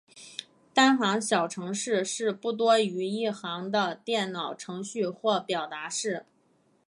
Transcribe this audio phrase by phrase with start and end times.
[0.73, 6.25] 单行小程式是不多于一行的电脑程序或表达式。